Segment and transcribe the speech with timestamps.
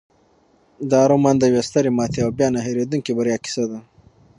[0.91, 3.79] دا رومان د یوې سترې ماتې او بیا نه هیریدونکې بریا کیسه ده.